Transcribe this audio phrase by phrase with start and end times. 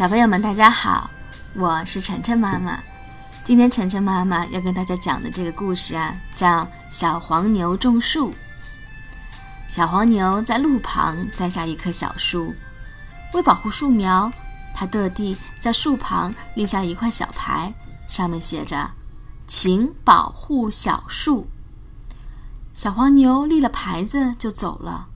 [0.00, 1.10] 小朋友们，大家好，
[1.52, 2.80] 我是晨晨妈妈。
[3.44, 8.30] 今天晨晨妈妈要跟大家讲的这个故事啊，叫《小黄牛种树》。
[9.68, 12.54] 小黄牛在路旁栽下一棵小树，
[13.34, 14.32] 为保护树苗，
[14.72, 17.74] 它特地在树旁立下一块小牌，
[18.08, 18.92] 上面写着
[19.46, 21.46] “请保护小树”。
[22.72, 25.08] 小黄牛立了牌子就走了。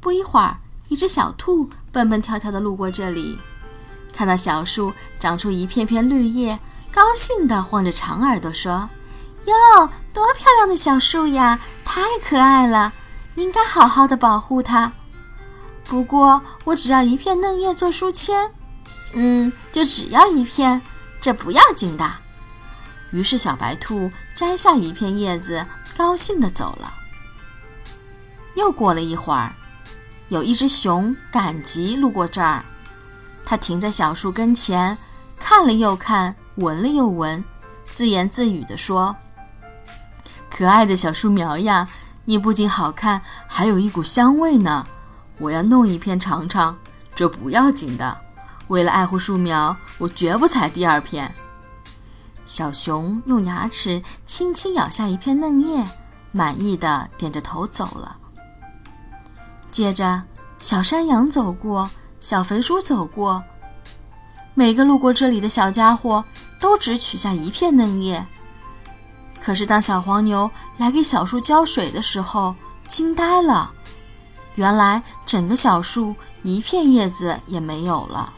[0.00, 3.36] 不一会儿，一只小兔蹦蹦跳跳地路过这里。
[4.16, 6.58] 看到小树长出一片片绿叶，
[6.92, 8.88] 高兴地晃着长耳朵说
[9.46, 11.58] ：“哟，多漂亮的小树呀！
[11.84, 12.92] 太可爱了，
[13.34, 14.92] 应该好好的保护它。
[15.84, 18.50] 不过我只要一片嫩叶做书签，
[19.14, 20.80] 嗯，就只要一片，
[21.20, 22.10] 这不要紧的。”
[23.12, 25.64] 于是小白兔摘下一片叶子，
[25.96, 26.92] 高兴地走了。
[28.56, 29.52] 又过了一会儿，
[30.28, 32.64] 有一只熊赶集路过这儿。
[33.54, 34.98] 他停在小树跟前，
[35.38, 37.44] 看了又看，闻了又闻，
[37.84, 39.14] 自言自语地说
[40.50, 41.88] ：“可爱的小树苗呀，
[42.24, 44.84] 你不仅好看，还有一股香味呢。
[45.38, 46.76] 我要弄一片尝尝，
[47.14, 48.22] 这不要紧的。
[48.66, 51.32] 为了爱护树苗，我绝不采第二片。”
[52.44, 55.84] 小熊用牙齿轻轻咬下一片嫩叶，
[56.32, 58.16] 满意的点着头走了。
[59.70, 60.24] 接着，
[60.58, 61.88] 小山羊走过。
[62.24, 63.44] 小肥猪走过，
[64.54, 66.24] 每个路过这里的小家伙
[66.58, 68.24] 都只取下一片嫩叶。
[69.42, 72.54] 可是当小黄牛来给小树浇水的时候，
[72.88, 73.70] 惊呆了。
[74.54, 78.32] 原来整个小树一片叶子也没有了。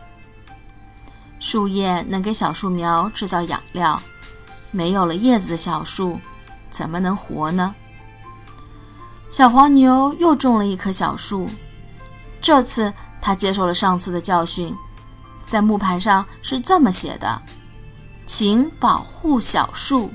[1.39, 4.03] 树叶能给小树苗制造养料，
[4.73, 6.19] 没有了叶子的小树
[6.73, 7.73] 怎么能活呢？
[9.31, 11.49] 小黄牛又种了一棵小树，
[12.43, 12.93] 这次。
[13.27, 14.73] 他接受了上次的教训，
[15.45, 17.43] 在木牌上是这么写的
[18.25, 20.13] ：“请保护小树，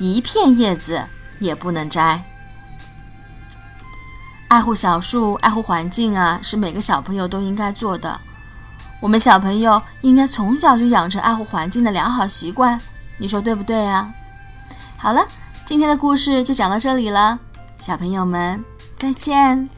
[0.00, 1.06] 一片叶子
[1.38, 2.20] 也不能摘。”
[4.50, 8.20] 爱护小树，爱护环境啊，是每个小朋友都应该做的。
[8.98, 12.76] 我们小朋友应该从小就养成爱护环境的良好习惯，
[13.18, 14.12] 你说对不对啊？
[14.96, 15.24] 好了，
[15.64, 17.38] 今天的故事就讲到这里了，
[17.76, 18.64] 小朋友们
[18.98, 19.70] 再见。